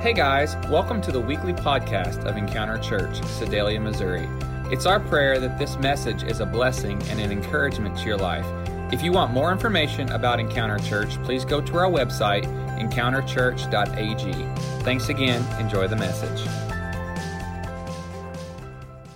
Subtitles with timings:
[0.00, 4.28] Hey guys, welcome to the weekly podcast of Encounter Church, Sedalia, Missouri.
[4.72, 8.46] It's our prayer that this message is a blessing and an encouragement to your life.
[8.92, 12.44] If you want more information about Encounter Church, please go to our website,
[12.78, 14.84] encounterchurch.ag.
[14.84, 15.60] Thanks again.
[15.60, 16.48] Enjoy the message.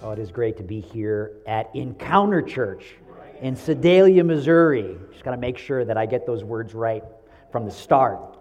[0.03, 2.96] Oh, it is great to be here at Encounter Church
[3.40, 4.99] in Sedalia, Missouri.
[5.12, 7.04] Just got to make sure that I get those words right
[7.53, 8.32] from the start.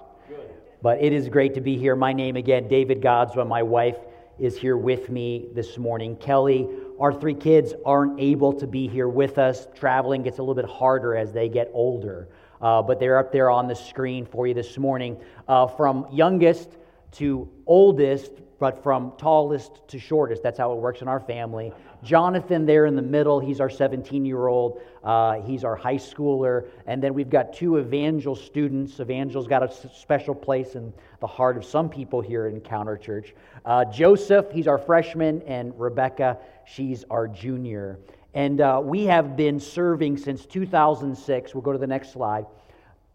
[0.81, 1.95] But it is great to be here.
[1.95, 3.48] My name again, David Godswin.
[3.48, 3.98] My wife
[4.40, 6.16] is here with me this morning.
[6.16, 6.67] Kelly,
[6.99, 9.67] our three kids aren't able to be here with us.
[9.76, 12.30] Traveling gets a little bit harder as they get older.
[12.59, 15.17] Uh, but they're up there on the screen for you this morning.
[15.48, 16.77] Uh, from youngest
[17.12, 20.41] to oldest, but from tallest to shortest.
[20.41, 21.73] That's how it works in our family.
[22.04, 24.82] Jonathan, there in the middle, he's our 17 year old.
[25.04, 26.68] Uh, he's our high schooler.
[26.86, 29.00] And then we've got two Evangel students.
[29.00, 33.35] Evangel's got a special place in the heart of some people here in Encounter Church.
[33.66, 37.99] Uh, Joseph, he's our freshman, and Rebecca, she's our junior.
[38.34, 41.54] And uh, we have been serving since 2006.
[41.54, 42.46] We'll go to the next slide.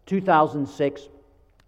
[0.05, 1.09] 2006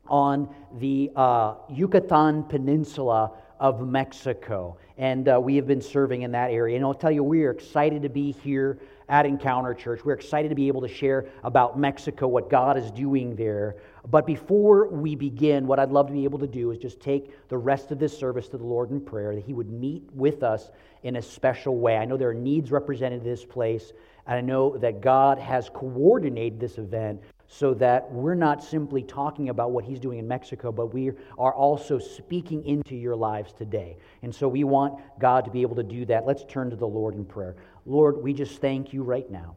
[0.08, 4.78] on the uh, Yucatan Peninsula of Mexico.
[4.98, 6.76] And uh, we have been serving in that area.
[6.76, 8.80] And I'll tell you, we are excited to be here
[9.10, 10.06] at Encounter Church.
[10.06, 13.78] We're excited to be able to share about Mexico, what God is doing there.
[14.10, 17.48] But before we begin, what I'd love to be able to do is just take
[17.50, 20.44] the rest of this service to the Lord in prayer, that He would meet with
[20.44, 20.70] us
[21.04, 21.98] in a special way.
[21.98, 23.94] I know there are needs represented in this place,
[24.28, 27.22] and I know that God has coordinated this event
[27.52, 31.54] so that we're not simply talking about what he's doing in Mexico, but we are
[31.54, 33.98] also speaking into your lives today.
[34.22, 36.28] And so we want God to be able to do that.
[36.28, 37.56] Let's turn to the Lord in prayer.
[37.88, 39.56] Lord, we just thank you right now.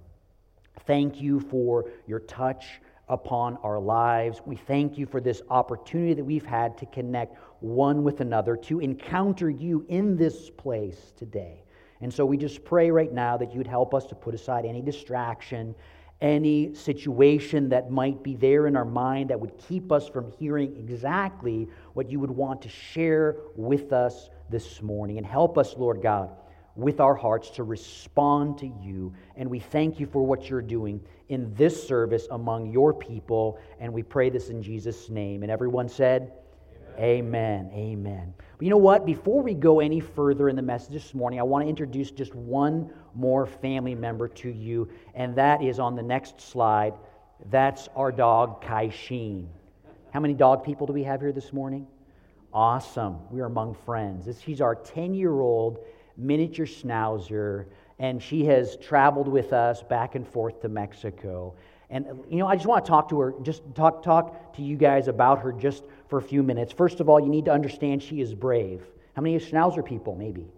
[0.87, 4.41] Thank you for your touch upon our lives.
[4.47, 8.81] We thank you for this opportunity that we've had to connect one with another, to
[8.81, 11.63] encounter you in this place today.
[12.01, 14.81] And so we just pray right now that you'd help us to put aside any
[14.81, 15.75] distraction
[16.23, 20.75] any situation that might be there in our mind that would keep us from hearing
[20.77, 25.19] exactly what you would want to share with us this morning.
[25.19, 26.31] And help us, Lord God,
[26.77, 29.13] with our hearts to respond to you.
[29.37, 33.59] And we thank you for what you're doing in this service among your people.
[33.81, 35.43] And we pray this in Jesus' name.
[35.43, 36.33] And everyone said,
[36.99, 37.71] Amen.
[37.75, 38.35] Amen.
[38.37, 39.07] But you know what?
[39.07, 42.35] Before we go any further in the message this morning, I want to introduce just
[42.35, 46.95] one more family member to you, and that is on the next slide.
[47.51, 49.49] That's our dog, Kai Sheen.
[50.13, 51.87] How many dog people do we have here this morning?
[52.53, 53.19] Awesome.
[53.31, 54.29] We are among friends.
[54.43, 55.79] She's our 10 year old
[56.17, 57.67] miniature schnauzer,
[57.99, 61.55] and she has traveled with us back and forth to Mexico.
[61.93, 64.77] And, you know, I just want to talk to her, just talk, talk to you
[64.77, 66.73] guys about her just for a few minutes.
[66.73, 68.81] First of all, you need to understand she is brave.
[69.15, 70.51] How many Schnauzer people, maybe?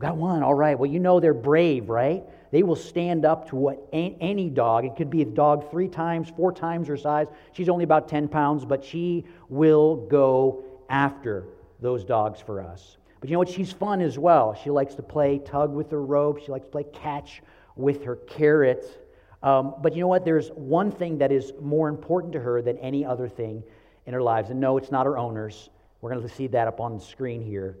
[0.00, 0.76] Got one, all right.
[0.76, 2.24] Well, you know they're brave, right?
[2.50, 6.28] They will stand up to what any dog, it could be a dog three times,
[6.36, 7.28] four times her size.
[7.52, 11.44] She's only about 10 pounds, but she will go after
[11.80, 12.96] those dogs for us.
[13.20, 13.48] But you know what?
[13.48, 14.52] She's fun as well.
[14.54, 17.40] She likes to play tug with her rope, she likes to play catch
[17.76, 19.01] with her carrot.
[19.42, 20.24] Um, but you know what?
[20.24, 23.62] There's one thing that is more important to her than any other thing
[24.06, 24.50] in her lives.
[24.50, 25.70] And no, it's not her owners.
[26.00, 27.78] We're going to see that up on the screen here.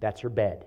[0.00, 0.64] That's her bed.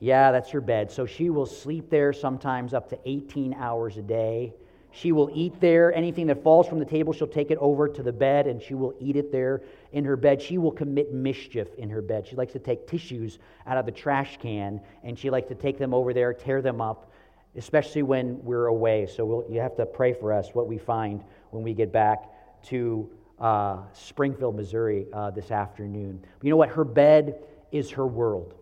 [0.00, 0.90] Yeah, that's her bed.
[0.90, 4.54] So she will sleep there sometimes up to 18 hours a day.
[4.92, 5.94] She will eat there.
[5.94, 8.74] Anything that falls from the table, she'll take it over to the bed and she
[8.74, 10.40] will eat it there in her bed.
[10.40, 12.26] She will commit mischief in her bed.
[12.26, 15.78] She likes to take tissues out of the trash can and she likes to take
[15.78, 17.12] them over there, tear them up,
[17.56, 19.06] especially when we're away.
[19.06, 22.24] So we'll, you have to pray for us what we find when we get back
[22.64, 26.20] to uh, Springfield, Missouri uh, this afternoon.
[26.38, 26.68] But you know what?
[26.68, 27.42] Her bed
[27.72, 28.54] is her world.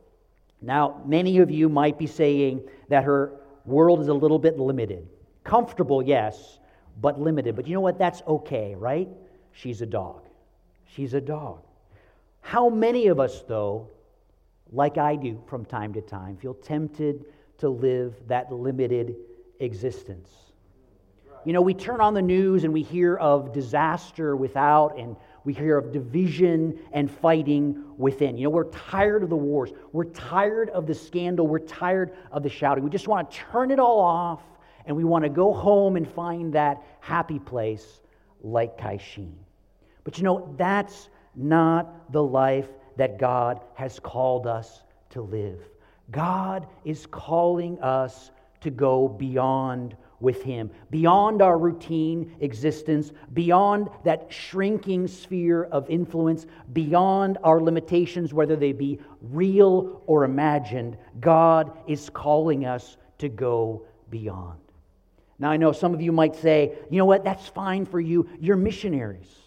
[0.60, 3.32] Now, many of you might be saying that her
[3.64, 5.08] world is a little bit limited.
[5.44, 6.58] Comfortable, yes,
[7.00, 7.54] but limited.
[7.54, 7.98] But you know what?
[7.98, 9.08] That's okay, right?
[9.52, 10.27] She's a dog.
[10.94, 11.60] She's a dog.
[12.40, 13.88] How many of us, though,
[14.72, 17.24] like I do from time to time, feel tempted
[17.58, 19.16] to live that limited
[19.60, 20.30] existence?
[21.44, 25.52] You know, we turn on the news and we hear of disaster without, and we
[25.52, 28.36] hear of division and fighting within.
[28.36, 29.70] You know, we're tired of the wars.
[29.92, 31.46] We're tired of the scandal.
[31.46, 32.82] We're tired of the shouting.
[32.82, 34.42] We just want to turn it all off
[34.84, 38.00] and we want to go home and find that happy place
[38.42, 39.32] like Kaishin.
[40.08, 45.60] But you know, that's not the life that God has called us to live.
[46.10, 48.30] God is calling us
[48.62, 56.46] to go beyond with Him, beyond our routine existence, beyond that shrinking sphere of influence,
[56.72, 60.96] beyond our limitations, whether they be real or imagined.
[61.20, 64.58] God is calling us to go beyond.
[65.38, 68.26] Now, I know some of you might say, you know what, that's fine for you.
[68.40, 69.37] You're missionaries.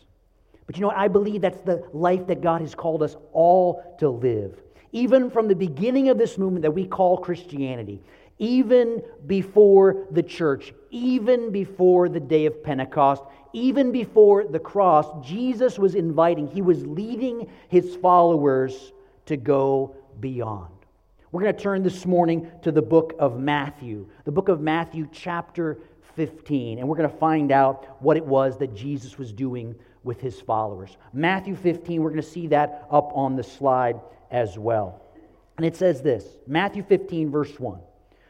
[0.65, 0.97] But you know what?
[0.97, 4.61] I believe that's the life that God has called us all to live.
[4.91, 8.01] Even from the beginning of this movement that we call Christianity,
[8.39, 13.23] even before the church, even before the day of Pentecost,
[13.53, 18.93] even before the cross, Jesus was inviting, he was leading his followers
[19.25, 20.73] to go beyond.
[21.31, 25.07] We're going to turn this morning to the book of Matthew, the book of Matthew,
[25.11, 25.77] chapter
[26.15, 30.19] 15, and we're going to find out what it was that Jesus was doing with
[30.19, 30.97] his followers.
[31.13, 33.99] Matthew 15, we're going to see that up on the slide
[34.31, 35.01] as well.
[35.57, 37.79] And it says this Matthew 15, verse 1.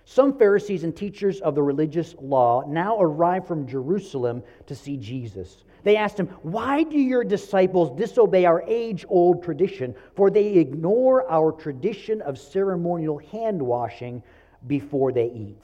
[0.06, 5.64] Some Pharisees and teachers of the religious law now arrived from Jerusalem to see Jesus.
[5.84, 9.96] They asked him, Why do your disciples disobey our age old tradition?
[10.16, 14.22] For they ignore our tradition of ceremonial hand washing
[14.68, 15.64] before they eat.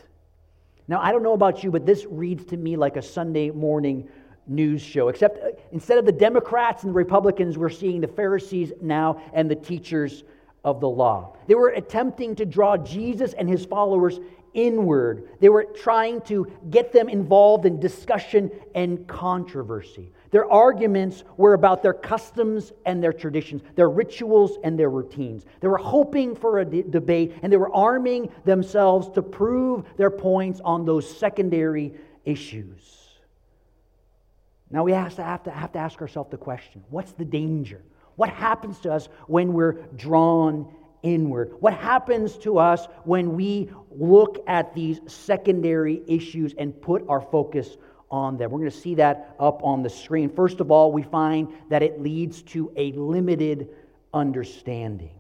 [0.87, 4.07] Now, I don't know about you, but this reads to me like a Sunday morning
[4.47, 8.71] news show, except uh, instead of the Democrats and the Republicans, we're seeing the Pharisees
[8.81, 10.23] now and the teachers
[10.63, 11.35] of the law.
[11.47, 14.19] They were attempting to draw Jesus and his followers
[14.53, 15.29] inward.
[15.39, 20.11] They were trying to get them involved in discussion and controversy.
[20.31, 25.45] Their arguments were about their customs and their traditions, their rituals and their routines.
[25.61, 30.11] They were hoping for a de- debate and they were arming themselves to prove their
[30.11, 31.93] points on those secondary
[32.25, 33.06] issues.
[34.69, 37.81] Now we have to, have to, have to ask ourselves the question what's the danger?
[38.15, 40.73] What happens to us when we're drawn
[41.03, 41.53] inward?
[41.59, 47.77] What happens to us when we look at these secondary issues and put our focus
[48.09, 48.51] on them?
[48.51, 50.29] We're going to see that up on the screen.
[50.29, 53.69] First of all, we find that it leads to a limited
[54.13, 55.11] understanding.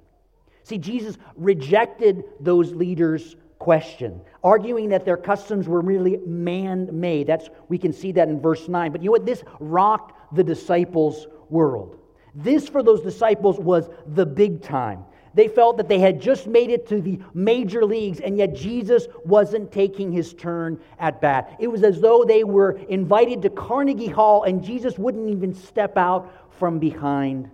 [0.63, 7.27] See, Jesus rejected those leaders' question, arguing that their customs were really man made.
[7.27, 8.91] That's we can see that in verse 9.
[8.91, 9.25] But you know what?
[9.25, 11.97] This rocked the disciples' world.
[12.35, 15.05] This, for those disciples, was the big time.
[15.33, 19.07] They felt that they had just made it to the major leagues, and yet Jesus
[19.23, 21.55] wasn't taking his turn at bat.
[21.59, 25.95] It was as though they were invited to Carnegie Hall, and Jesus wouldn't even step
[25.95, 27.51] out from behind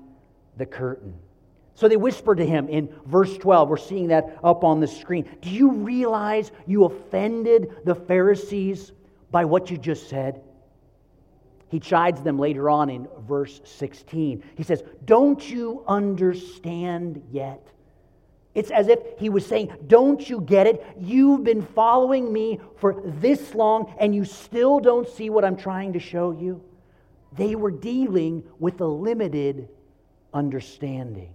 [0.58, 1.14] the curtain.
[1.76, 3.70] So they whispered to him in verse 12.
[3.70, 5.28] We're seeing that up on the screen.
[5.42, 8.92] Do you realize you offended the Pharisees
[9.32, 10.42] by what you just said?
[11.70, 14.44] He chides them later on in verse 16.
[14.56, 17.68] He says, Don't you understand yet?
[18.54, 20.86] It's as if he was saying, Don't you get it?
[21.00, 25.94] You've been following me for this long and you still don't see what I'm trying
[25.94, 26.64] to show you.
[27.36, 29.68] They were dealing with a limited
[30.32, 31.34] understanding.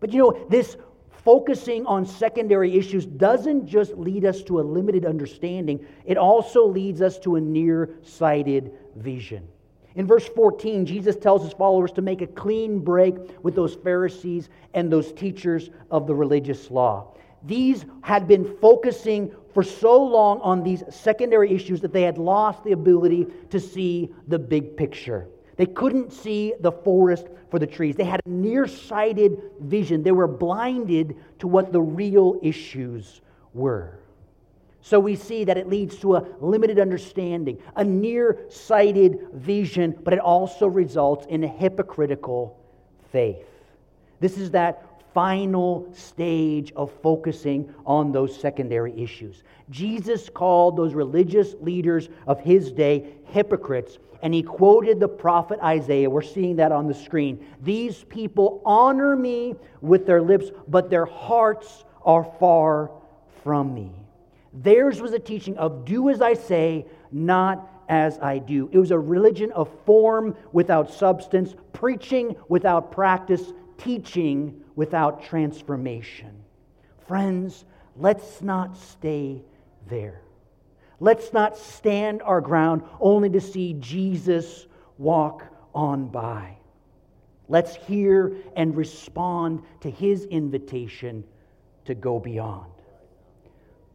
[0.00, 0.76] But you know, this
[1.24, 7.02] focusing on secondary issues doesn't just lead us to a limited understanding, it also leads
[7.02, 9.46] us to a near-sighted vision.
[9.94, 14.48] In verse 14, Jesus tells his followers to make a clean break with those Pharisees
[14.74, 17.14] and those teachers of the religious law.
[17.44, 22.62] These had been focusing for so long on these secondary issues that they had lost
[22.64, 25.26] the ability to see the big picture.
[25.58, 27.96] They couldn't see the forest for the trees.
[27.96, 30.04] They had a nearsighted vision.
[30.04, 33.20] They were blinded to what the real issues
[33.52, 33.98] were.
[34.80, 40.20] So we see that it leads to a limited understanding, a nearsighted vision, but it
[40.20, 42.56] also results in a hypocritical
[43.10, 43.48] faith.
[44.20, 44.86] This is that
[45.18, 49.42] final stage of focusing on those secondary issues.
[49.68, 56.08] Jesus called those religious leaders of his day hypocrites and he quoted the prophet Isaiah.
[56.08, 57.44] We're seeing that on the screen.
[57.62, 62.92] These people honor me with their lips, but their hearts are far
[63.42, 63.90] from me.
[64.54, 68.68] Theirs was a teaching of do as I say, not as I do.
[68.70, 76.30] It was a religion of form without substance, preaching without practice, teaching without transformation.
[77.08, 77.64] Friends,
[77.96, 79.42] let's not stay
[79.88, 80.20] there.
[81.00, 85.42] Let's not stand our ground only to see Jesus walk
[85.74, 86.58] on by.
[87.48, 91.24] Let's hear and respond to his invitation
[91.86, 92.70] to go beyond.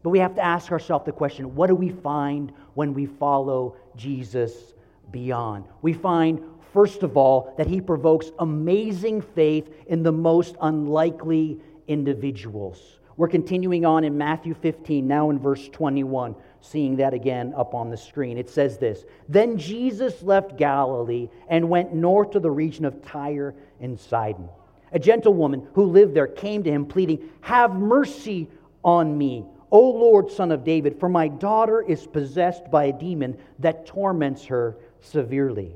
[0.04, 3.78] But we have to ask ourselves the question what do we find when we follow
[3.96, 4.74] Jesus
[5.12, 5.64] beyond?
[5.82, 6.42] We find,
[6.74, 13.00] first of all, that he provokes amazing faith in the most unlikely individuals.
[13.16, 17.92] We're continuing on in Matthew 15, now in verse 21, seeing that again up on
[17.92, 18.40] the screen.
[18.40, 23.54] It says this Then Jesus left Galilee and went north to the region of Tyre
[23.80, 24.50] and Sidon.
[24.92, 28.50] A Gentile woman who lived there came to him, pleading, Have mercy
[28.84, 33.38] on me, O Lord, son of David, for my daughter is possessed by a demon
[33.60, 35.76] that torments her severely.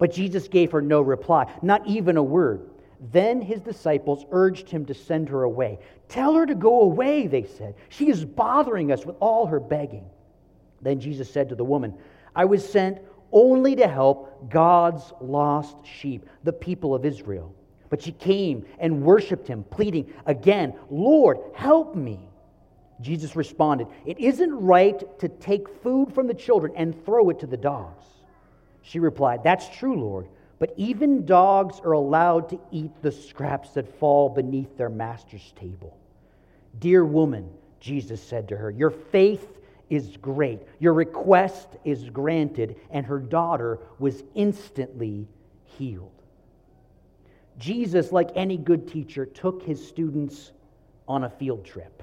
[0.00, 2.70] But Jesus gave her no reply, not even a word.
[3.12, 5.78] Then his disciples urged him to send her away.
[6.08, 7.74] Tell her to go away, they said.
[7.90, 10.06] She is bothering us with all her begging.
[10.80, 11.94] Then Jesus said to the woman,
[12.34, 12.98] I was sent
[13.30, 17.54] only to help God's lost sheep, the people of Israel.
[17.90, 22.20] But she came and worshiped him, pleading again, Lord, help me.
[23.02, 27.46] Jesus responded, It isn't right to take food from the children and throw it to
[27.46, 28.06] the dogs.
[28.82, 30.28] She replied, That's true, Lord.
[30.58, 35.96] But even dogs are allowed to eat the scraps that fall beneath their master's table.
[36.78, 37.48] Dear woman,
[37.80, 39.58] Jesus said to her, Your faith
[39.88, 40.60] is great.
[40.78, 42.76] Your request is granted.
[42.90, 45.26] And her daughter was instantly
[45.64, 46.12] healed.
[47.58, 50.52] Jesus, like any good teacher, took his students
[51.08, 52.02] on a field trip.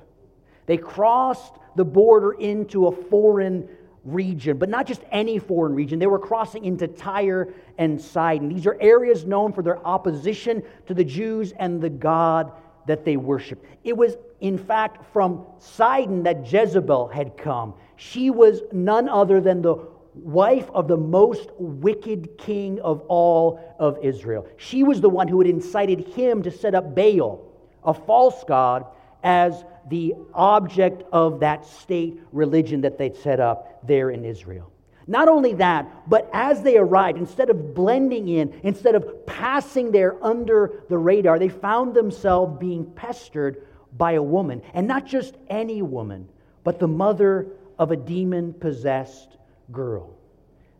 [0.65, 3.69] They crossed the border into a foreign
[4.07, 5.99] region, but not just any foreign region.
[5.99, 8.49] They were crossing into Tyre and Sidon.
[8.49, 12.51] These are areas known for their opposition to the Jews and the God
[12.87, 13.63] that they worship.
[13.83, 17.73] It was, in fact, from Sidon that Jezebel had come.
[17.97, 19.75] She was none other than the
[20.13, 24.47] wife of the most wicked king of all of Israel.
[24.57, 27.43] She was the one who had incited him to set up Baal,
[27.83, 28.85] a false god,
[29.27, 34.71] as the object of that state religion that they'd set up there in Israel.
[35.05, 40.15] Not only that, but as they arrived, instead of blending in, instead of passing there
[40.23, 43.67] under the radar, they found themselves being pestered
[43.97, 44.61] by a woman.
[44.73, 46.29] And not just any woman,
[46.63, 49.35] but the mother of a demon possessed
[49.73, 50.15] girl.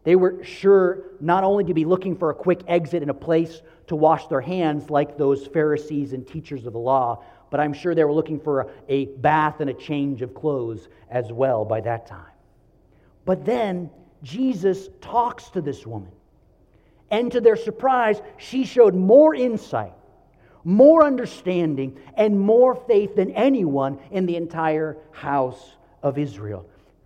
[0.06, 3.62] They were sure not only to be looking for a quick exit and a place
[3.88, 7.96] to wash their hands like those Pharisees and teachers of the law, but I'm sure
[7.96, 12.08] they were looking for a, bath and a change of clothes as well by that
[12.08, 12.32] time.
[13.26, 13.90] But then
[14.24, 16.12] Jesus talks to this woman.
[17.10, 19.94] And to their surprise, she showed more insight,
[20.64, 26.66] more understanding, and more faith than anyone in the entire house of Israel.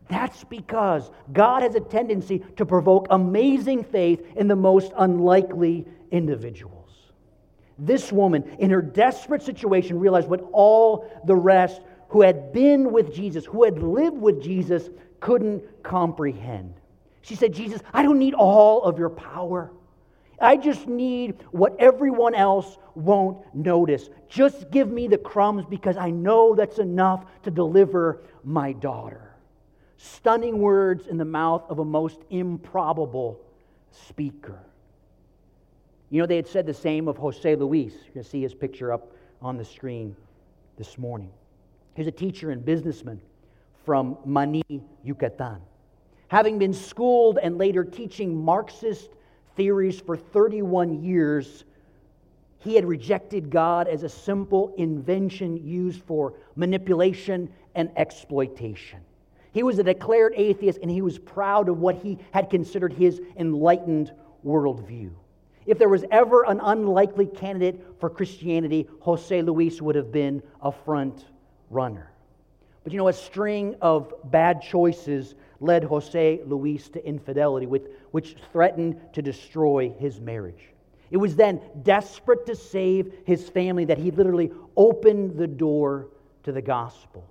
[0.10, 6.81] That's because God has a tendency to provoke amazing faith in the most unlikely individuals.
[7.78, 13.14] This woman, in her desperate situation, realized what all the rest who had been with
[13.14, 16.74] Jesus, who had lived with Jesus, couldn't comprehend.
[17.22, 19.72] She said, Jesus, I don't need all of your power.
[20.40, 24.10] I just need what everyone else won't notice.
[24.28, 29.36] Just give me the crumbs because I know that's enough to deliver my daughter.
[29.98, 33.40] Stunning words in the mouth of a most improbable
[33.92, 34.66] speaker.
[36.12, 37.94] You know, they had said the same of Jose Luis.
[37.94, 40.14] You're going to see his picture up on the screen
[40.78, 41.32] this morning.
[41.96, 43.22] He's a teacher and businessman
[43.86, 44.62] from Mani,
[45.04, 45.62] Yucatan.
[46.28, 49.10] Having been schooled and later teaching Marxist
[49.56, 51.64] theories for 31 years,
[52.60, 59.00] he had rejected God as a simple invention used for manipulation and exploitation.
[59.54, 63.22] He was a declared atheist and he was proud of what he had considered his
[63.38, 64.12] enlightened
[64.46, 65.12] worldview.
[65.66, 70.72] If there was ever an unlikely candidate for Christianity, Jose Luis would have been a
[70.72, 71.26] front
[71.70, 72.12] runner.
[72.84, 79.00] But you know, a string of bad choices led Jose Luis to infidelity, which threatened
[79.14, 80.70] to destroy his marriage.
[81.12, 86.08] It was then, desperate to save his family, that he literally opened the door
[86.44, 87.31] to the gospel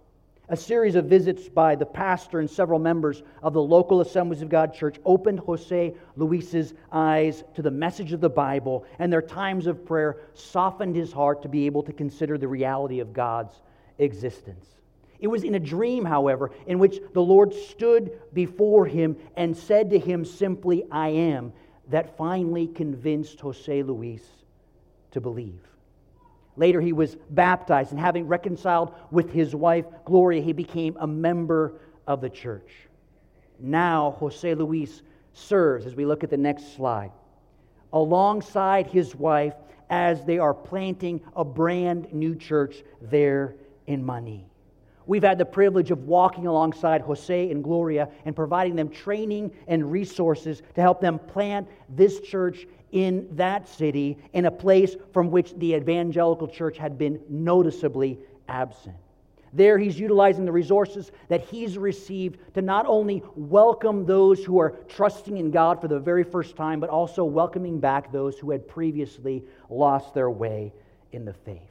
[0.50, 4.48] a series of visits by the pastor and several members of the local Assemblies of
[4.48, 9.68] God church opened Jose Luis's eyes to the message of the Bible, and their times
[9.68, 13.62] of prayer softened his heart to be able to consider the reality of God's
[13.98, 14.66] existence.
[15.20, 19.90] It was in a dream, however, in which the Lord stood before him and said
[19.90, 21.52] to him simply, I am,
[21.90, 24.26] that finally convinced Jose Luis
[25.12, 25.60] to believe.
[26.60, 31.80] Later, he was baptized, and having reconciled with his wife, Gloria, he became a member
[32.06, 32.70] of the church.
[33.58, 35.00] Now, Jose Luis
[35.32, 37.12] serves, as we look at the next slide,
[37.94, 39.54] alongside his wife
[39.88, 43.54] as they are planting a brand new church there
[43.86, 44.46] in Mani.
[45.06, 49.90] We've had the privilege of walking alongside Jose and Gloria and providing them training and
[49.90, 55.54] resources to help them plant this church in that city, in a place from which
[55.54, 58.18] the evangelical church had been noticeably
[58.48, 58.96] absent.
[59.52, 64.76] There, he's utilizing the resources that he's received to not only welcome those who are
[64.88, 68.68] trusting in God for the very first time, but also welcoming back those who had
[68.68, 70.72] previously lost their way
[71.12, 71.62] in the faith.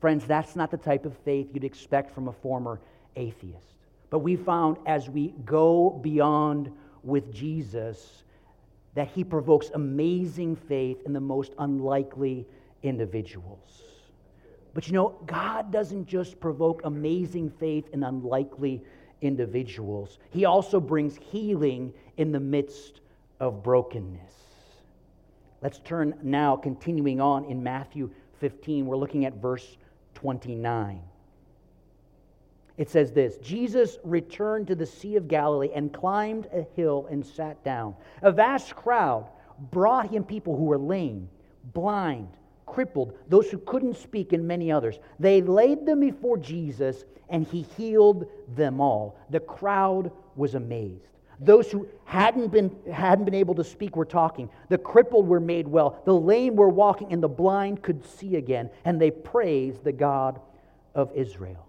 [0.00, 2.80] Friends, that's not the type of faith you'd expect from a former
[3.16, 3.74] atheist.
[4.08, 6.72] But we found as we go beyond
[7.02, 8.24] with Jesus
[8.94, 12.46] that he provokes amazing faith in the most unlikely
[12.82, 13.82] individuals.
[14.74, 18.82] But you know, God doesn't just provoke amazing faith in unlikely
[19.20, 23.00] individuals, He also brings healing in the midst
[23.38, 24.32] of brokenness.
[25.62, 28.86] Let's turn now, continuing on in Matthew 15.
[28.86, 29.76] We're looking at verse
[30.14, 31.02] 29.
[32.80, 37.24] It says this Jesus returned to the Sea of Galilee and climbed a hill and
[37.24, 37.94] sat down.
[38.22, 39.28] A vast crowd
[39.70, 41.28] brought him people who were lame,
[41.74, 42.28] blind,
[42.64, 44.98] crippled, those who couldn't speak, and many others.
[45.18, 48.24] They laid them before Jesus, and he healed
[48.56, 49.18] them all.
[49.28, 51.04] The crowd was amazed.
[51.38, 54.48] Those who hadn't been, hadn't been able to speak were talking.
[54.70, 56.00] The crippled were made well.
[56.06, 58.70] The lame were walking, and the blind could see again.
[58.86, 60.40] And they praised the God
[60.94, 61.66] of Israel.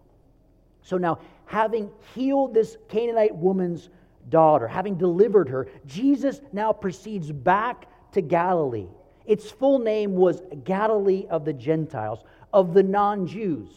[0.83, 3.89] So now, having healed this Canaanite woman's
[4.29, 8.87] daughter, having delivered her, Jesus now proceeds back to Galilee
[9.25, 13.69] its full name was Galilee of the Gentiles, of the non Jews,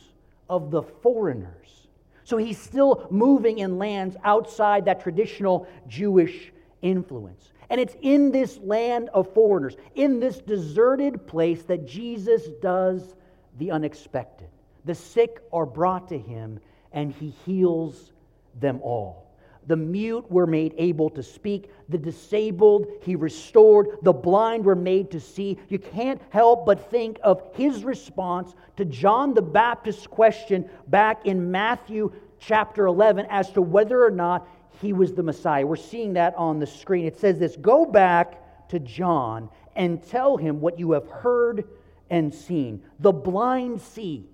[0.49, 1.88] of the foreigners.
[2.25, 7.52] So he's still moving in lands outside that traditional Jewish influence.
[7.70, 13.14] And it's in this land of foreigners, in this deserted place, that Jesus does
[13.58, 14.49] the unexpected.
[14.84, 16.61] The sick are brought to him,
[16.95, 18.13] and he heals
[18.59, 19.25] them all.
[19.67, 21.71] The mute were made able to speak.
[21.89, 23.99] The disabled he restored.
[24.03, 25.59] The blind were made to see.
[25.69, 31.51] You can't help but think of his response to John the Baptist's question back in
[31.51, 34.47] Matthew chapter 11 as to whether or not
[34.83, 35.67] he was the Messiah.
[35.67, 37.07] We're seeing that on the screen.
[37.07, 41.65] It says this Go back to John and tell him what you have heard
[42.11, 42.83] and seen.
[43.00, 44.28] The blind see,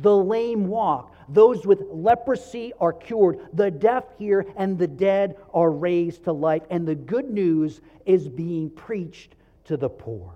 [0.00, 3.38] the lame walk those with leprosy are cured.
[3.52, 6.62] The deaf hear, and the dead are raised to life.
[6.70, 10.34] And the good news is being preached to the poor.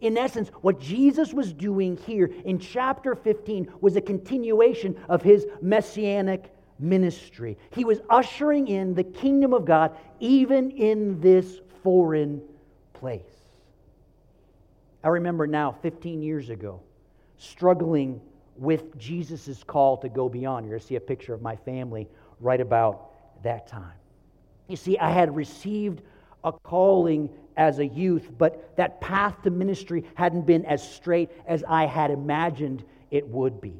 [0.00, 5.44] In essence, what Jesus was doing here in chapter 15 was a continuation of his
[5.60, 7.58] messianic ministry.
[7.72, 12.40] He was ushering in the kingdom of God even in this foreign
[12.92, 13.22] place.
[15.02, 16.80] I remember now, 15 years ago,
[17.38, 18.20] struggling
[18.58, 20.66] with Jesus' call to go beyond.
[20.66, 22.08] You're going to see a picture of my family
[22.40, 23.10] right about
[23.42, 23.92] that time.
[24.68, 26.02] You see, I had received
[26.44, 31.64] a calling as a youth, but that path to ministry hadn't been as straight as
[31.68, 33.74] I had imagined it would be.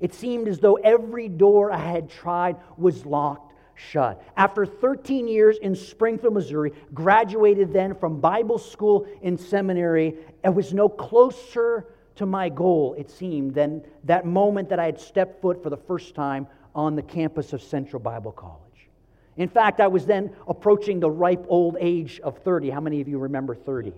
[0.00, 4.22] It seemed as though every door I had tried was locked shut.
[4.36, 10.72] After 13 years in Springfield, Missouri, graduated then from Bible school and seminary, I was
[10.72, 15.62] no closer to my goal, it seemed, than that moment that I had stepped foot
[15.62, 18.60] for the first time on the campus of Central Bible College.
[19.36, 22.70] In fact, I was then approaching the ripe old age of 30.
[22.70, 23.92] How many of you remember 30?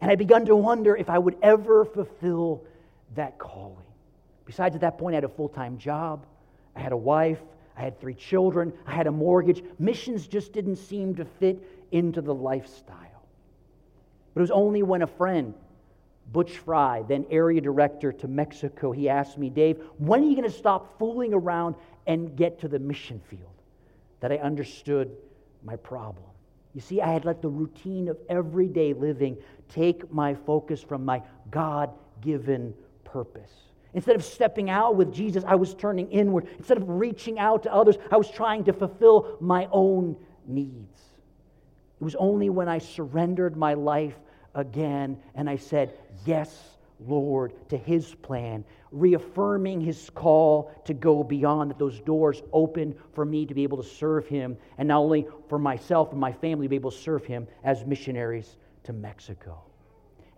[0.00, 2.64] And I begun to wonder if I would ever fulfill
[3.14, 3.84] that calling.
[4.44, 6.24] Besides, at that point, I had a full time job,
[6.74, 7.40] I had a wife,
[7.76, 9.62] I had three children, I had a mortgage.
[9.78, 13.05] Missions just didn't seem to fit into the lifestyle.
[14.36, 15.54] But it was only when a friend,
[16.30, 20.46] Butch Fry, then area director to Mexico, he asked me, Dave, when are you going
[20.46, 21.74] to stop fooling around
[22.06, 23.48] and get to the mission field?
[24.20, 25.10] That I understood
[25.64, 26.26] my problem.
[26.74, 29.38] You see, I had let the routine of everyday living
[29.70, 31.88] take my focus from my God
[32.20, 33.52] given purpose.
[33.94, 36.46] Instead of stepping out with Jesus, I was turning inward.
[36.58, 40.14] Instead of reaching out to others, I was trying to fulfill my own
[40.46, 41.00] needs.
[41.98, 44.16] It was only when I surrendered my life
[44.56, 51.70] again, and I said, Yes, Lord, to His plan, reaffirming His call to go beyond,
[51.70, 55.28] that those doors open for me to be able to serve Him, and not only
[55.48, 59.62] for myself and my family to be able to serve Him as missionaries to Mexico.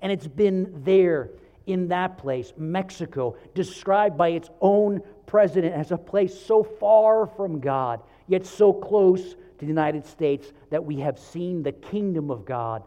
[0.03, 1.31] And it's been there
[1.67, 7.61] in that place, Mexico, described by its own president as a place so far from
[7.61, 12.45] God, yet so close to the United States that we have seen the kingdom of
[12.45, 12.83] God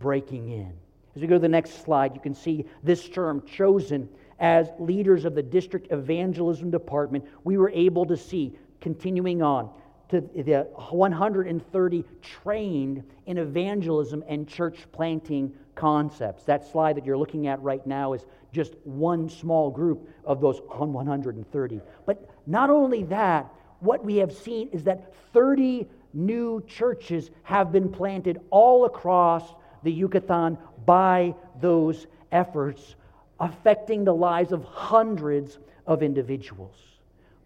[0.00, 0.72] breaking in.
[1.14, 4.08] As we go to the next slide, you can see this term chosen
[4.40, 7.24] as leaders of the district evangelism department.
[7.44, 9.70] We were able to see, continuing on,
[10.08, 16.44] to the 130 trained in evangelism and church planting concepts.
[16.44, 20.60] That slide that you're looking at right now is just one small group of those
[20.66, 21.80] 130.
[22.06, 27.88] But not only that, what we have seen is that 30 new churches have been
[27.88, 32.96] planted all across the Yucatan by those efforts,
[33.38, 36.76] affecting the lives of hundreds of individuals.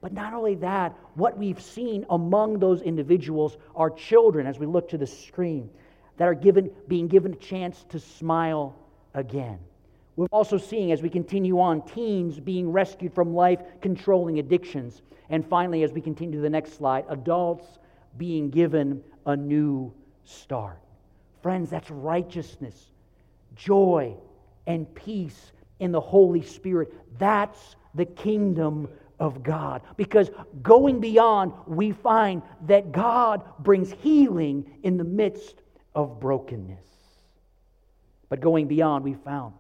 [0.00, 4.90] But not only that, what we've seen among those individuals are children, as we look
[4.90, 5.70] to the screen,
[6.18, 8.76] that are given, being given a chance to smile
[9.14, 9.58] again.
[10.16, 15.02] We're also seeing, as we continue on, teens being rescued from life controlling addictions.
[15.30, 17.66] And finally, as we continue to the next slide, adults
[18.16, 19.92] being given a new
[20.24, 20.83] start.
[21.44, 22.90] Friends, that's righteousness,
[23.54, 24.16] joy,
[24.66, 26.94] and peace in the Holy Spirit.
[27.18, 28.88] That's the kingdom
[29.20, 29.82] of God.
[29.98, 30.30] Because
[30.62, 35.56] going beyond, we find that God brings healing in the midst
[35.94, 36.86] of brokenness.
[38.30, 39.52] But going beyond, we found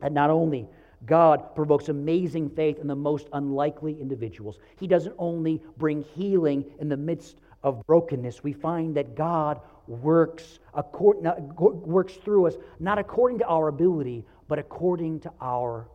[0.00, 0.68] that not only
[1.06, 6.88] God provokes amazing faith in the most unlikely individuals, He doesn't only bring healing in
[6.88, 8.44] the midst of brokenness.
[8.44, 10.58] We find that God works,
[10.92, 15.88] works through us, not according to our ability, but according to our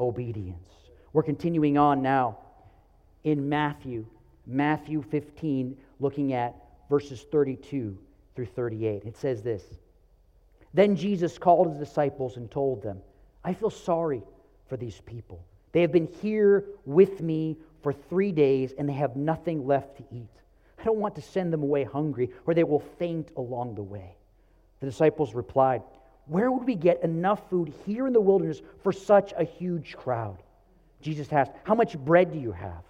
[0.00, 0.68] obedience.
[1.12, 2.38] We're continuing on now
[3.24, 4.06] in Matthew,
[4.46, 6.54] Matthew 15, looking at
[6.88, 7.98] verses 32
[8.34, 9.04] through 38.
[9.04, 9.64] It says this
[10.74, 13.00] Then Jesus called his disciples and told them,
[13.44, 14.22] I feel sorry
[14.68, 15.44] for these people.
[15.72, 20.04] They have been here with me for three days and they have nothing left to
[20.10, 20.28] eat.
[20.78, 24.16] I don't want to send them away hungry or they will faint along the way.
[24.80, 25.82] The disciples replied,
[26.26, 30.38] Where would we get enough food here in the wilderness for such a huge crowd?
[31.00, 32.84] Jesus asked, How much bread do you have?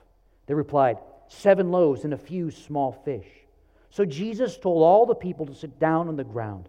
[0.46, 0.98] They replied,
[1.28, 3.26] Seven loaves and a few small fish.
[3.90, 6.68] So Jesus told all the people to sit down on the ground.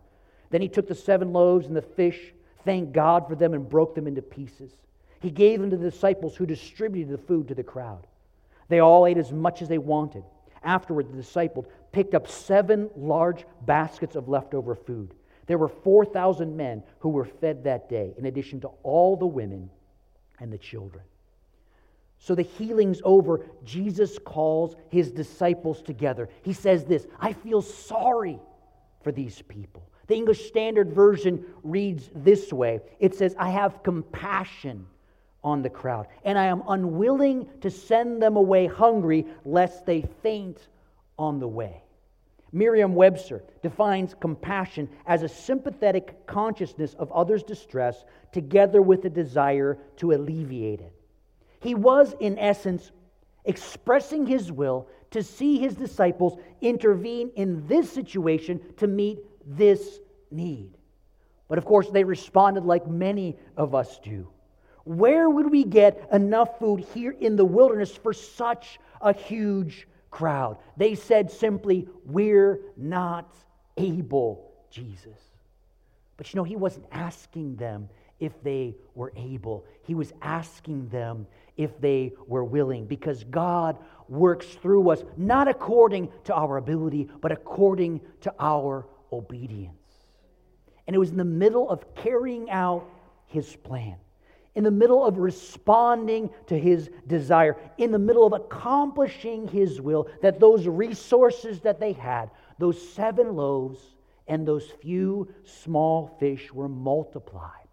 [0.50, 2.34] Then he took the seven loaves and the fish,
[2.66, 4.72] thanked God for them, and broke them into pieces.
[5.20, 8.08] He gave them to the disciples who distributed the food to the crowd.
[8.70, 10.24] They all ate as much as they wanted.
[10.64, 15.14] Afterward, the disciples picked up seven large baskets of leftover food.
[15.48, 19.70] There were 4,000 men who were fed that day, in addition to all the women
[20.40, 21.04] and the children.
[22.20, 23.46] So the healing's over.
[23.64, 26.30] Jesus calls his disciples together.
[26.44, 28.40] He says this I feel sorry
[29.02, 29.90] for these people.
[30.08, 34.86] The English Standard Version reads this way it says, I have compassion
[35.44, 40.68] on the crowd, and I am unwilling to send them away hungry lest they faint
[41.18, 41.84] on the way.
[42.52, 49.78] Merriam Webster defines compassion as a sympathetic consciousness of others' distress together with a desire
[49.98, 50.94] to alleviate it.
[51.60, 52.92] He was, in essence,
[53.46, 60.00] expressing his will to see his disciples intervene in this situation to meet this
[60.32, 60.72] need.
[61.48, 64.28] But of course, they responded like many of us do.
[64.84, 70.58] Where would we get enough food here in the wilderness for such a huge crowd?
[70.78, 73.36] They said simply, We're not
[73.78, 75.20] able, Jesus.
[76.18, 77.90] But you know, he wasn't asking them
[78.20, 83.78] if they were able, he was asking them if they were willing, because God
[84.10, 89.76] works through us not according to our ability, but according to our obedience.
[90.88, 92.90] And it was in the middle of carrying out
[93.28, 93.96] his plan
[94.56, 100.08] in the middle of responding to his desire, in the middle of accomplishing his will,
[100.22, 103.80] that those resources that they had, those seven loaves
[104.28, 107.68] and those few small fish, were multiplied,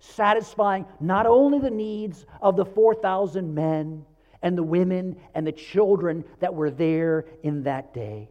[0.00, 4.04] satisfying not only the needs of the 4,000 men
[4.42, 8.28] and the women and the children that were there in that day,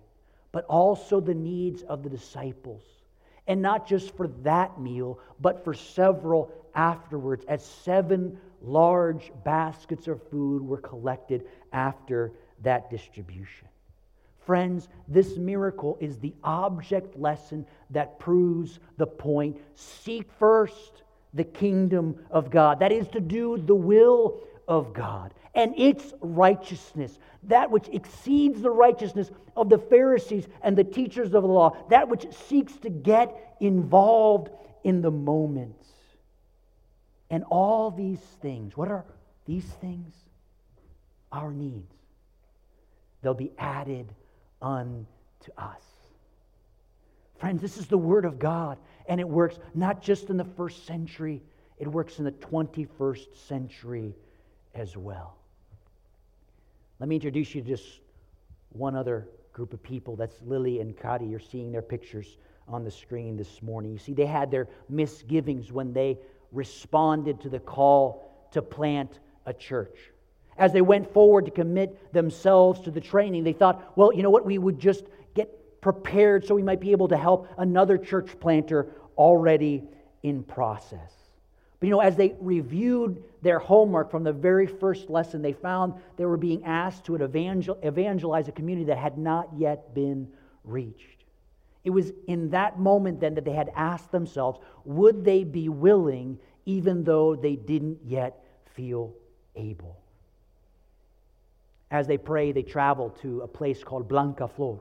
[0.51, 2.83] but also the needs of the disciples.
[3.47, 10.21] And not just for that meal, but for several afterwards as seven large baskets of
[10.29, 13.67] food were collected after that distribution.
[14.45, 19.57] Friends, this miracle is the object lesson that proves the point.
[19.75, 21.03] Seek first
[21.33, 22.79] the kingdom of God.
[22.79, 28.71] That is to do the will of God and its righteousness, that which exceeds the
[28.71, 33.55] righteousness of the Pharisees and the teachers of the law, that which seeks to get
[33.59, 34.49] involved
[34.83, 35.75] in the moment.
[37.29, 39.05] And all these things, what are
[39.45, 40.13] these things?
[41.31, 41.93] Our needs.
[43.21, 44.13] They'll be added
[44.61, 45.05] unto
[45.57, 45.81] us.
[47.37, 50.85] Friends, this is the Word of God, and it works not just in the first
[50.85, 51.41] century,
[51.77, 54.15] it works in the 21st century
[54.73, 55.37] as well.
[56.99, 57.99] Let me introduce you to just
[58.69, 60.15] one other group of people.
[60.15, 61.25] That's Lily and Kadi.
[61.25, 63.91] You're seeing their pictures on the screen this morning.
[63.91, 66.17] You see, they had their misgivings when they
[66.51, 69.97] responded to the call to plant a church.
[70.57, 74.29] As they went forward to commit themselves to the training, they thought, well, you know
[74.29, 78.39] what, we would just get prepared so we might be able to help another church
[78.39, 79.83] planter already
[80.21, 81.11] in process.
[81.83, 85.95] But you know, as they reviewed their homework from the very first lesson, they found
[86.15, 90.29] they were being asked to evangel- evangelize a community that had not yet been
[90.63, 91.25] reached.
[91.83, 96.39] It was in that moment then that they had asked themselves, would they be willing
[96.65, 99.13] even though they didn't yet feel
[99.57, 99.97] able?
[101.91, 104.79] As they pray, they travel to a place called Blanca Flor.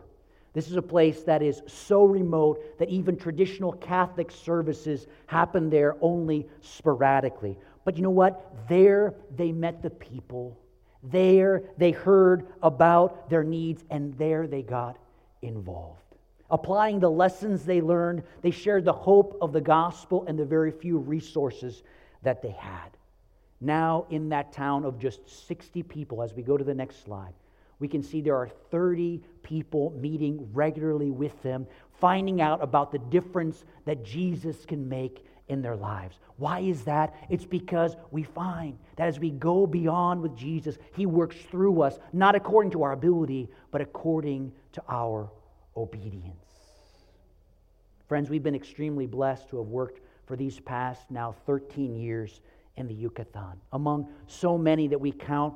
[0.53, 5.97] This is a place that is so remote that even traditional Catholic services happen there
[6.03, 7.59] only sporadically.
[7.85, 8.69] But you know what?
[8.69, 10.59] There they met the people.
[11.03, 14.99] There they heard about their needs, and there they got
[15.41, 15.99] involved.
[16.51, 20.71] Applying the lessons they learned, they shared the hope of the gospel and the very
[20.71, 21.83] few resources
[22.23, 22.91] that they had.
[23.61, 27.33] Now, in that town of just 60 people, as we go to the next slide,
[27.83, 31.67] we can see there are 30 people meeting regularly with them,
[31.99, 36.17] finding out about the difference that Jesus can make in their lives.
[36.37, 37.13] Why is that?
[37.29, 41.99] It's because we find that as we go beyond with Jesus, He works through us,
[42.13, 45.29] not according to our ability, but according to our
[45.77, 46.47] obedience.
[48.07, 52.43] Friends, we've been extremely blessed to have worked for these past now 13 years
[52.77, 53.61] in the Yucatan.
[53.73, 55.55] Among so many that we count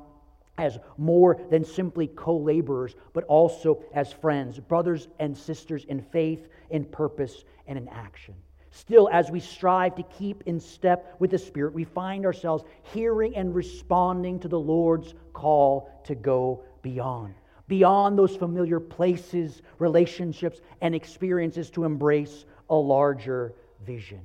[0.57, 6.47] as more than simply co laborers, but also as friends, brothers and sisters in faith,
[6.69, 8.33] in purpose, and in action.
[8.71, 13.35] Still, as we strive to keep in step with the Spirit, we find ourselves hearing
[13.35, 17.33] and responding to the Lord's call to go beyond
[17.67, 23.53] beyond those familiar places, relationships, and experiences to embrace a larger
[23.85, 24.21] vision.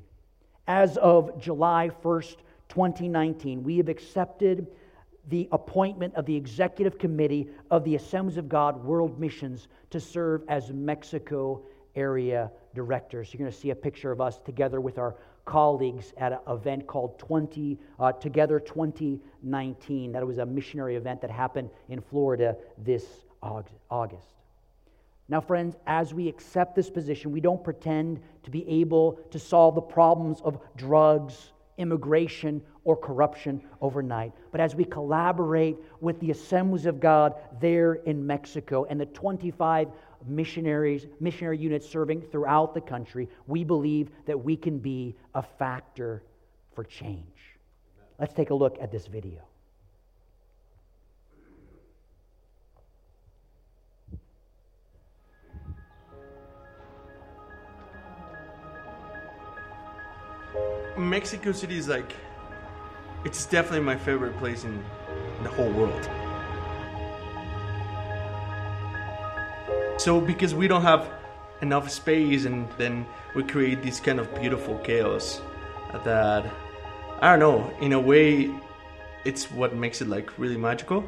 [0.66, 2.36] As of July 1st,
[2.68, 4.66] 2019, we have accepted
[5.28, 10.42] the appointment of the executive committee of the Assemblies of God World Missions to serve
[10.48, 11.62] as Mexico
[11.94, 13.32] area directors.
[13.32, 16.87] You're going to see a picture of us together with our colleagues at an event
[16.87, 20.12] called 20 uh, Together 2019.
[20.12, 23.04] That was a missionary event that happened in Florida this
[23.42, 24.26] August.
[25.28, 29.74] Now, friends, as we accept this position, we don't pretend to be able to solve
[29.74, 34.32] the problems of drugs, immigration, or corruption overnight.
[34.50, 39.88] But as we collaborate with the assemblies of God there in Mexico and the 25
[40.26, 46.22] missionaries, missionary units serving throughout the country, we believe that we can be a factor
[46.74, 47.26] for change.
[48.18, 49.40] Let's take a look at this video.
[60.96, 62.12] Mexico City is like,
[63.24, 64.83] it's definitely my favorite place in
[65.42, 66.09] the whole world.
[69.98, 71.09] So, because we don't have
[71.61, 75.40] enough space, and then we create this kind of beautiful chaos
[76.05, 76.44] that,
[77.20, 78.50] I don't know, in a way,
[79.24, 81.05] it's what makes it like really magical.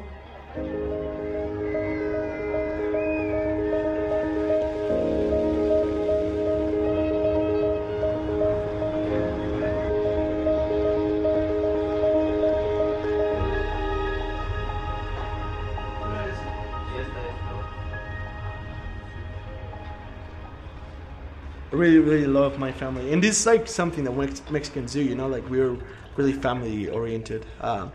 [21.75, 25.01] Really, really love my family, and this is like something that Mexicans do.
[25.01, 25.77] You know, like we're
[26.15, 27.45] really family oriented.
[27.59, 27.89] Uh,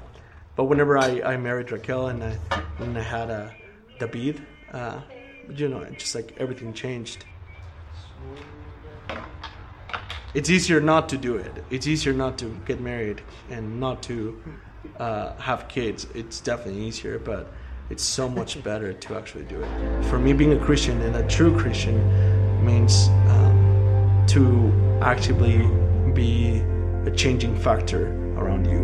[0.56, 2.32] but whenever I, I married Raquel and I,
[2.76, 3.54] when I had a
[3.98, 5.00] David, uh,
[5.48, 7.24] you know, just like everything changed.
[10.32, 11.64] It's easier not to do it.
[11.70, 14.40] It's easier not to get married and not to
[14.98, 16.06] uh, have kids.
[16.14, 17.52] It's definitely easier, but
[17.90, 20.04] it's so much better to actually do it.
[20.04, 21.98] For me, being a Christian and a true Christian
[22.64, 23.08] means.
[24.30, 25.58] To actively
[26.14, 26.62] be
[27.04, 28.78] a changing factor around you.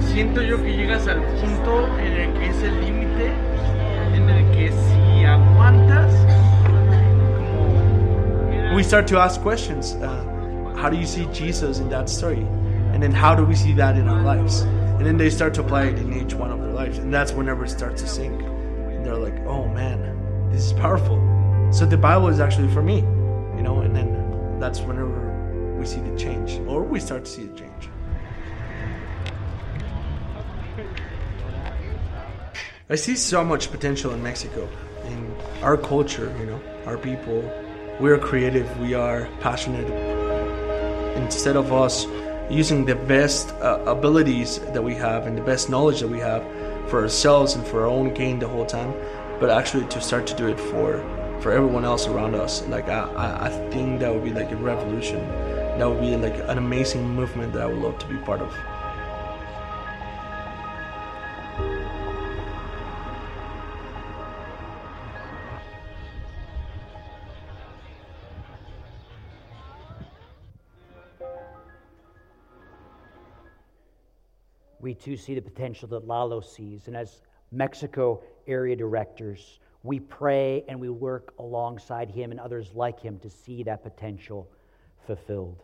[0.00, 3.26] Siento yo que llegas al punto en el que es el límite,
[4.14, 6.14] en el que si aguantas,
[8.74, 9.92] we start to ask questions.
[9.96, 12.46] Uh, how do you see Jesus in that story?
[12.94, 14.62] And then how do we see that in our lives?
[14.62, 16.96] And then they start to apply it in each one of their lives.
[16.96, 18.40] And that's whenever it starts to sink.
[18.40, 20.23] And they're like, oh man,
[20.54, 21.18] this is powerful.
[21.72, 22.98] So the Bible is actually for me,
[23.56, 27.46] you know, and then that's whenever we see the change or we start to see
[27.46, 27.88] the change.
[32.88, 34.68] I see so much potential in Mexico,
[35.06, 37.42] in our culture, you know, our people.
[37.98, 39.90] We're creative, we are passionate.
[41.16, 42.06] Instead of us
[42.48, 46.42] using the best uh, abilities that we have and the best knowledge that we have
[46.88, 48.92] for ourselves and for our own gain the whole time,
[49.44, 51.04] but actually to start to do it for
[51.42, 52.66] for everyone else around us.
[52.68, 53.02] Like I,
[53.48, 55.18] I, think that would be like a revolution.
[55.78, 58.56] That would be like an amazing movement that I would love to be part of.
[74.80, 76.86] We too see the potential that Lalo sees.
[76.86, 77.20] And as
[77.52, 83.28] Mexico area directors, we pray and we work alongside him and others like him to
[83.28, 84.48] see that potential
[85.06, 85.62] fulfilled.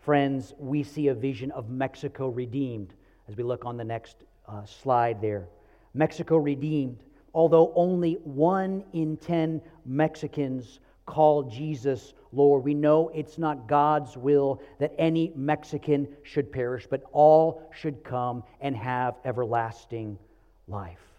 [0.00, 2.94] Friends, we see a vision of Mexico redeemed
[3.28, 4.16] as we look on the next
[4.48, 5.48] uh, slide there.
[5.94, 6.98] Mexico redeemed,
[7.34, 12.64] although only one in ten Mexicans call Jesus Lord.
[12.64, 18.42] We know it's not God's will that any Mexican should perish, but all should come
[18.60, 20.18] and have everlasting
[20.66, 21.11] life.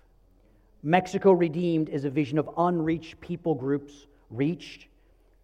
[0.86, 4.88] Mexico Redeemed is a vision of unreached people groups reached.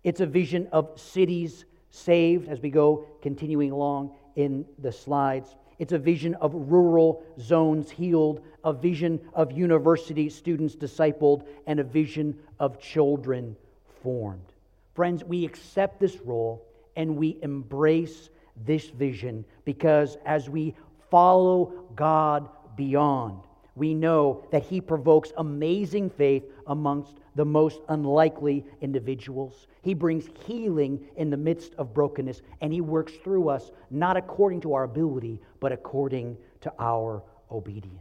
[0.04, 5.56] It's a vision of cities saved as we go continuing along in the slides.
[5.80, 11.86] It's a vision of rural zones healed, a vision of university students discipled, and a
[11.86, 13.56] vision of children
[14.04, 14.52] formed.
[14.94, 18.30] Friends, we accept this role and we embrace
[18.66, 20.76] this vision because as we
[21.10, 23.44] follow God beyond,
[23.80, 29.68] we know that he provokes amazing faith amongst the most unlikely individuals.
[29.82, 34.62] He brings healing in the midst of brokenness, and he works through us not according
[34.62, 37.96] to our ability, but according to our obedience.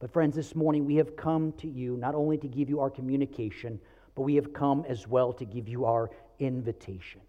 [0.00, 2.90] But, friends, this morning we have come to you not only to give you our
[2.90, 3.78] communication,
[4.16, 7.20] but we have come as well to give you our invitation.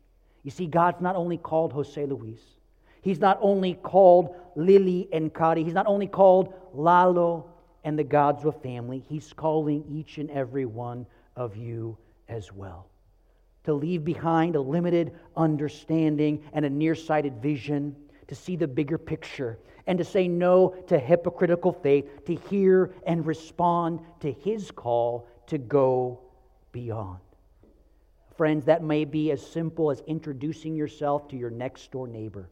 [0.41, 2.39] You see, God's not only called Jose Luis,
[3.01, 7.49] He's not only called Lily and Kari, He's not only called Lalo
[7.83, 12.87] and the gods Godswa family, He's calling each and every one of you as well.
[13.65, 17.95] To leave behind a limited understanding and a nearsighted vision,
[18.27, 23.25] to see the bigger picture, and to say no to hypocritical faith, to hear and
[23.25, 26.19] respond to His call to go
[26.71, 27.19] beyond.
[28.37, 32.49] Friends, that may be as simple as introducing yourself to your next door neighbor,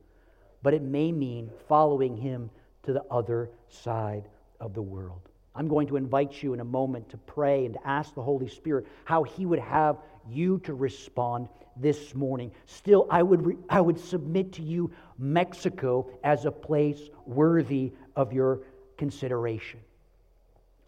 [0.61, 2.49] but it may mean following him
[2.83, 4.27] to the other side
[4.59, 5.21] of the world.
[5.55, 8.47] I'm going to invite you in a moment to pray and to ask the Holy
[8.47, 9.97] Spirit how He would have
[10.29, 12.51] you to respond this morning.
[12.65, 18.33] Still, I would, re- I would submit to you Mexico as a place worthy of
[18.33, 18.59] your
[18.97, 19.79] consideration.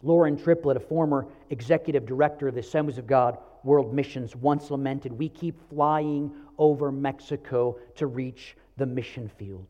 [0.02, 5.12] Loren Triplett, a former executive director of the Assemblies of God World Missions, once lamented
[5.12, 9.66] We keep flying over Mexico to reach the mission field.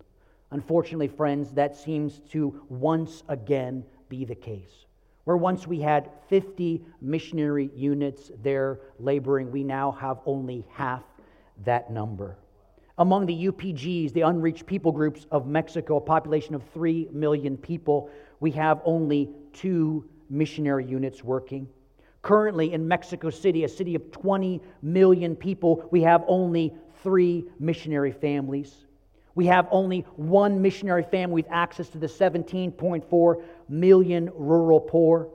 [0.52, 4.86] Unfortunately, friends, that seems to once again be the case.
[5.24, 11.04] Where once we had 50 missionary units there laboring, we now have only half
[11.64, 12.36] that number.
[12.98, 18.10] Among the UPGs, the unreached people groups of Mexico, a population of 3 million people,
[18.40, 21.68] we have only two missionary units working.
[22.22, 28.12] Currently, in Mexico City, a city of 20 million people, we have only three missionary
[28.12, 28.84] families.
[29.34, 35.28] We have only one missionary family with access to the 17.4 million rural poor.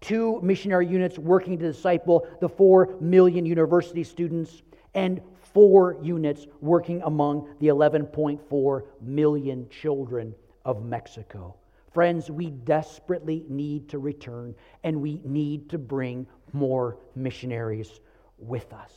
[0.00, 4.62] Two missionary units working to disciple the 4 million university students,
[4.94, 5.20] and
[5.52, 11.56] four units working among the 11.4 million children of Mexico.
[11.92, 18.00] Friends, we desperately need to return and we need to bring more missionaries
[18.38, 18.92] with us.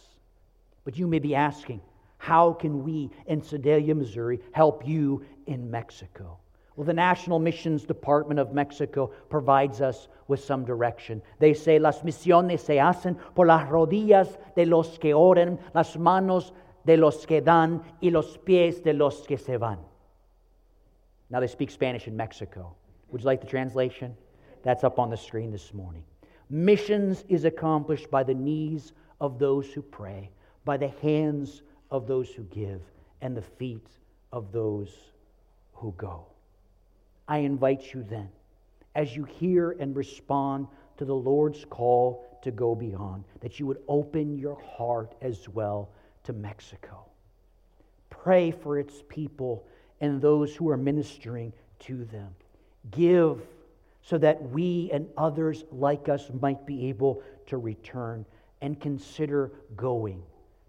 [0.84, 1.82] But you may be asking,
[2.22, 6.38] how can we in Sedalia, Missouri, help you in Mexico?
[6.76, 11.24] Well, the National Missions Department of Mexico provides us with some direction.
[11.40, 16.52] They say, las misiones se hacen por las rodillas de los que oran, las manos
[16.86, 19.80] de los que dan y los pies de los que se van.
[21.32, 22.76] Now they speak Spanish in Mexico.
[23.10, 24.16] Would you like the translation?
[24.62, 26.04] That's up on the screen this morning.
[26.52, 30.30] Missions is accomplished by the knees of those who pray,
[30.66, 32.82] by the hands of those who give,
[33.22, 33.88] and the feet
[34.32, 34.90] of those
[35.74, 36.26] who go.
[37.28, 38.30] I invite you then,
[38.96, 40.68] as you hear and respond
[40.98, 45.90] to the Lord's call to go beyond, that you would open your heart as well
[46.24, 47.06] to Mexico.
[48.10, 49.66] Pray for its people
[50.00, 52.34] and those who are ministering to them.
[52.90, 53.42] Give
[54.02, 58.26] so that we and others like us might be able to return
[58.62, 60.24] and consider going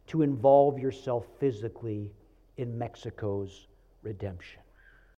[0.06, 2.12] to involve yourself physically
[2.56, 3.68] in Mexico's
[4.02, 4.61] redemption.